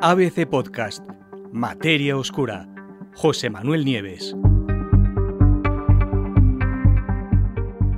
[0.00, 1.02] ABC Podcast,
[1.52, 2.68] Materia Oscura,
[3.16, 4.36] José Manuel Nieves.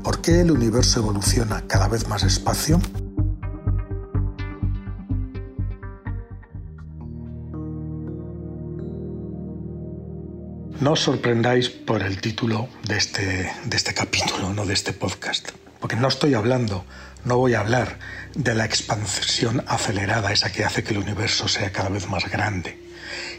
[0.03, 2.81] ¿Por qué el universo evoluciona cada vez más despacio?
[10.81, 15.51] No os sorprendáis por el título de este, de este capítulo, no de este podcast,
[15.81, 16.85] porque no estoy hablando,
[17.25, 17.99] no voy a hablar
[18.35, 22.79] de la expansión acelerada, esa que hace que el universo sea cada vez más grande,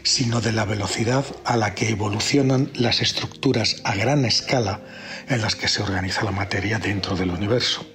[0.02, 4.80] sino de la velocidad a la que evolucionan las estructuras a gran escala
[5.28, 7.86] en las que se organiza la materia dentro del universo.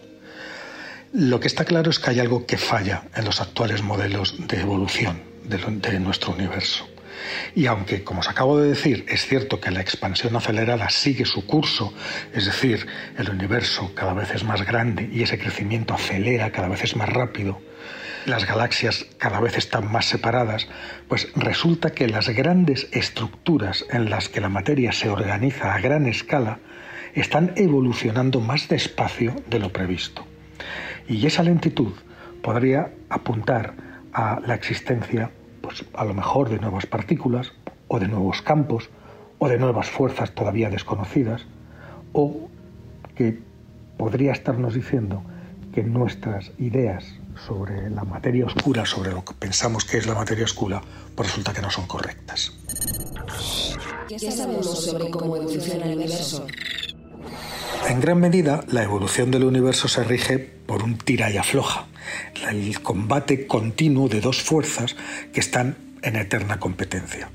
[1.13, 4.61] Lo que está claro es que hay algo que falla en los actuales modelos de
[4.61, 6.87] evolución de, de nuestro universo.
[7.55, 11.45] Y aunque, como os acabo de decir, es cierto que la expansión acelerada sigue su
[11.45, 11.93] curso,
[12.33, 16.83] es decir, el universo cada vez es más grande y ese crecimiento acelera, cada vez
[16.83, 17.61] es más rápido,
[18.25, 20.67] las galaxias cada vez están más separadas,
[21.07, 26.05] pues resulta que las grandes estructuras en las que la materia se organiza a gran
[26.07, 26.59] escala
[27.13, 30.25] están evolucionando más despacio de lo previsto.
[31.07, 31.93] Y esa lentitud
[32.41, 33.73] podría apuntar
[34.13, 35.31] a la existencia
[35.67, 37.51] pues, a lo mejor de nuevas partículas
[37.89, 38.89] o de nuevos campos
[39.37, 41.45] o de nuevas fuerzas todavía desconocidas
[42.13, 42.47] o
[43.15, 43.37] que
[43.97, 45.23] podría estarnos diciendo
[45.73, 47.03] que nuestras ideas
[47.45, 50.81] sobre la materia oscura, sobre lo que pensamos que es la materia oscura,
[51.13, 52.53] pues resulta que no son correctas.
[54.07, 56.47] ¿Qué sabemos sobre cómo evoluciona el universo?
[57.87, 61.87] En gran medida, la evolución del universo se rige por un tira y afloja,
[62.49, 64.97] el combate continuo de dos fuerzas
[65.31, 67.29] que están en eterna competencia.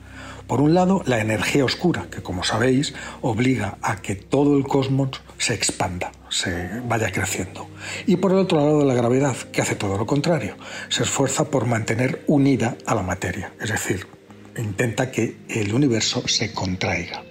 [0.47, 2.92] Por un lado, la energía oscura, que como sabéis
[3.23, 7.67] obliga a que todo el cosmos se expanda, se vaya creciendo.
[8.06, 10.56] Y por el otro lado, la gravedad, que hace todo lo contrario,
[10.91, 14.06] se esfuerza por mantener unida a la materia, es decir,
[14.58, 17.23] intenta que el universo se contraiga.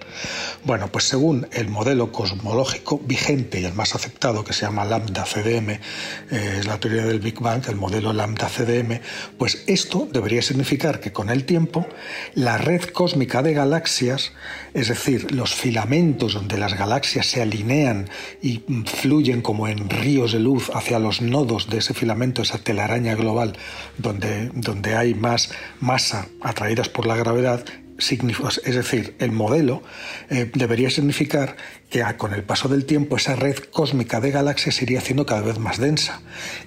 [0.64, 5.24] Bueno, pues según el modelo cosmológico vigente y el más aceptado, que se llama lambda
[5.24, 9.00] CDM, eh, es la teoría del Big Bang, el modelo lambda CDM,
[9.38, 11.86] pues esto debería significar que con el tiempo
[12.34, 14.32] la red cósmica de galaxias,
[14.74, 18.08] es decir, los filamentos donde las galaxias se alinean
[18.40, 23.14] y fluyen como en ríos de luz hacia los nodos de ese filamento, esa telaraña
[23.14, 23.56] global,
[23.98, 25.50] donde, donde hay más
[25.80, 27.64] masa atraídas por la gravedad,
[28.10, 29.82] es decir, el modelo
[30.28, 31.56] eh, debería significar
[31.90, 35.58] que con el paso del tiempo esa red cósmica de galaxias iría haciendo cada vez
[35.58, 36.20] más densa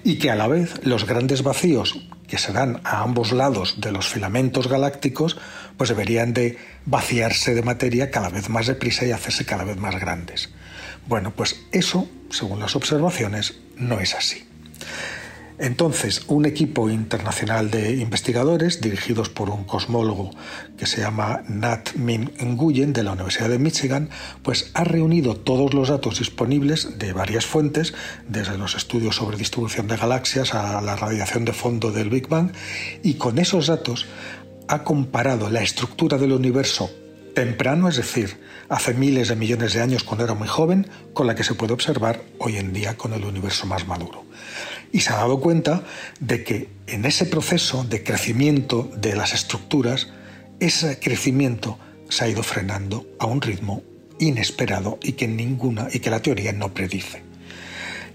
[0.04, 3.92] y que a la vez los grandes vacíos que se dan a ambos lados de
[3.92, 5.36] los filamentos galácticos
[5.76, 9.98] pues deberían de vaciarse de materia cada vez más deprisa y hacerse cada vez más
[10.00, 10.50] grandes.
[11.06, 14.44] Bueno, pues eso, según las observaciones, no es así.
[15.58, 20.30] Entonces, un equipo internacional de investigadores, dirigidos por un cosmólogo
[20.76, 24.10] que se llama Nat Min Nguyen de la Universidad de Michigan,
[24.42, 27.94] pues ha reunido todos los datos disponibles de varias fuentes,
[28.28, 32.52] desde los estudios sobre distribución de galaxias a la radiación de fondo del Big Bang,
[33.02, 34.06] y con esos datos
[34.68, 36.90] ha comparado la estructura del universo
[37.34, 41.34] temprano, es decir, hace miles de millones de años cuando era muy joven, con la
[41.34, 44.26] que se puede observar hoy en día con el universo más maduro
[44.92, 45.84] y se ha dado cuenta
[46.20, 50.08] de que en ese proceso de crecimiento de las estructuras,
[50.60, 53.82] ese crecimiento se ha ido frenando a un ritmo
[54.18, 57.22] inesperado y que ninguna y que la teoría no predice.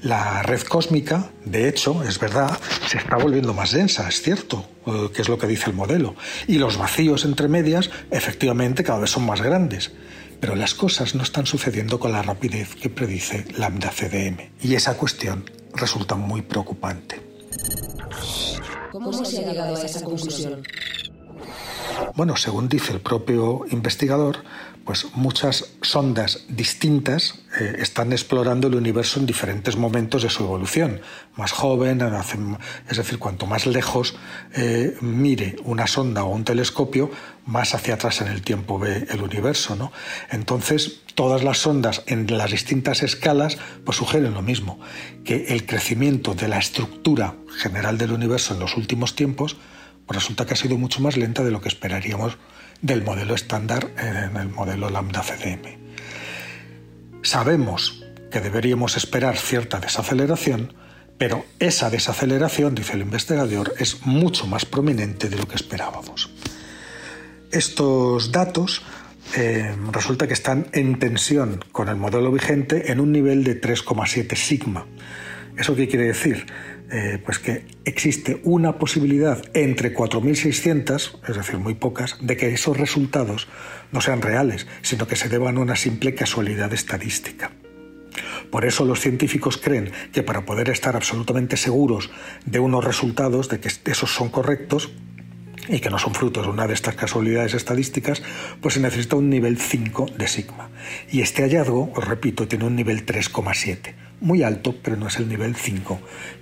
[0.02, 5.10] La red cósmica, de hecho, es verdad, se está volviendo más densa, es cierto, eh,
[5.14, 6.16] que es lo que dice el modelo,
[6.48, 9.92] y los vacíos entre medias efectivamente cada vez son más grandes.
[10.40, 14.50] Pero las cosas no están sucediendo con la rapidez que predice lambda CDM.
[14.64, 15.46] Y esa cuestión
[15.76, 17.22] resulta muy preocupante.
[18.92, 20.64] ¿Cómo se ha llegado a esa conclusión?
[22.16, 24.44] Bueno, según dice el propio investigador,
[24.84, 31.00] pues muchas sondas distintas eh, están explorando el universo en diferentes momentos de su evolución.
[31.38, 32.02] Más joven,
[32.90, 34.16] es decir, cuanto más lejos
[34.54, 37.12] eh, mire una sonda o un telescopio,
[37.46, 39.76] más hacia atrás en el tiempo ve el universo.
[39.76, 39.94] ¿no?
[40.32, 44.80] Entonces, todas las sondas en las distintas escalas pues sugieren lo mismo,
[45.24, 49.56] que el crecimiento de la estructura general del universo en los últimos tiempos
[50.12, 52.38] pues resulta que ha sido mucho más lenta de lo que esperaríamos
[52.82, 55.78] del modelo estándar en el modelo lambda CDM.
[57.22, 60.74] Sabemos que deberíamos esperar cierta desaceleración,
[61.18, 66.30] pero esa desaceleración, dice el investigador, es mucho más prominente de lo que esperábamos.
[67.50, 68.82] Estos datos
[69.38, 74.36] eh, resulta que están en tensión con el modelo vigente en un nivel de 3,7
[74.36, 74.86] sigma.
[75.62, 76.46] ¿Eso qué quiere decir?
[76.92, 82.78] eh, pues que existe una posibilidad entre 4.600, es decir, muy pocas, de que esos
[82.78, 83.48] resultados
[83.94, 87.52] no sean reales, sino que se deban a una simple casualidad estadística.
[88.52, 92.12] Por eso los científicos creen que para poder estar absolutamente seguros
[92.46, 94.92] de unos resultados, de que esos son correctos,
[95.72, 98.22] y que no son frutos de una de estas casualidades estadísticas,
[98.60, 100.70] pues se necesita un nivel 5 de sigma.
[101.10, 103.94] Y este hallazgo, os repito, tiene un nivel 3,7.
[104.20, 106.00] Muy alto, pero no es el nivel 5,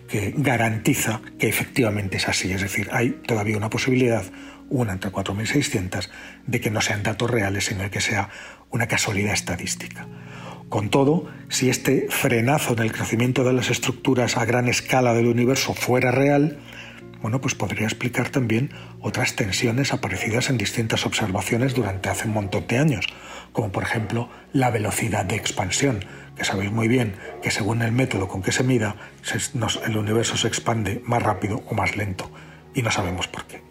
[0.08, 2.52] que garantiza que efectivamente es así.
[2.52, 4.26] Es decir, hay todavía una posibilidad,
[4.70, 6.10] una entre 4.600,
[6.48, 8.30] de que no sean datos reales, sino que sea
[8.72, 10.08] una casualidad estadística.
[10.70, 15.28] Con todo, si este frenazo en el crecimiento de las estructuras a gran escala del
[15.28, 16.60] universo fuera real,
[17.22, 18.72] bueno, pues podría explicar también
[19.02, 23.08] otras tensiones aparecidas en distintas observaciones durante hace un montón de años,
[23.52, 26.06] como por ejemplo la velocidad de expansión,
[26.36, 28.96] que sabéis muy bien que según el método con que se mida,
[29.86, 32.32] el universo se expande más rápido o más lento,
[32.74, 33.62] y no sabemos por qué.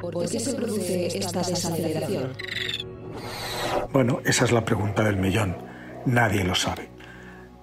[0.00, 2.32] ¿Por qué se produce esta desaceleración?
[3.92, 5.56] Bueno, esa es la pregunta del millón.
[6.06, 6.88] Nadie lo sabe.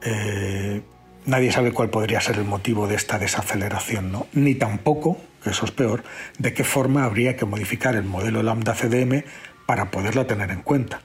[0.02, 0.82] Eh,
[1.30, 4.26] Nadie sabe cuál podría ser el motivo de esta desaceleración, ¿no?
[4.34, 6.04] ni tampoco, que eso es peor,
[6.40, 9.24] de qué forma habría que modificar el modelo lambda CDM
[9.68, 11.02] para poderlo tener en cuenta.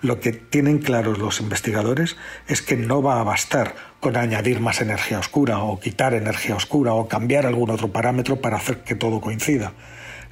[0.00, 2.16] Lo que tienen claros los investigadores
[2.48, 6.94] es que no va a bastar con añadir más energía oscura o quitar energía oscura
[6.94, 9.74] o cambiar algún otro parámetro para hacer que todo coincida.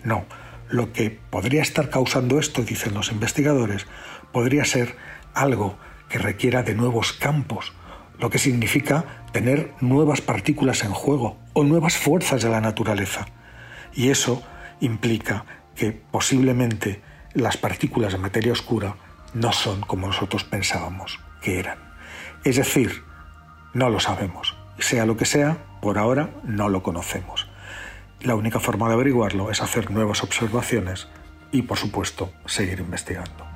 [0.02, 0.25] No,
[0.69, 3.87] lo que podría estar causando esto, dicen los investigadores,
[4.32, 4.96] podría ser
[5.34, 5.78] algo
[6.08, 7.72] que requiera de nuevos campos,
[8.18, 13.26] lo que significa tener nuevas partículas en juego o nuevas fuerzas de la naturaleza.
[13.94, 14.42] Y eso
[14.80, 17.02] implica que posiblemente
[17.34, 18.96] las partículas de materia oscura
[19.34, 21.78] no son como nosotros pensábamos que eran.
[22.44, 23.02] Es decir,
[23.74, 24.56] no lo sabemos.
[24.78, 27.48] Sea lo que sea, por ahora no lo conocemos.
[28.20, 31.08] La única forma de averiguarlo es hacer nuevas observaciones
[31.52, 33.55] y, por supuesto, seguir investigando.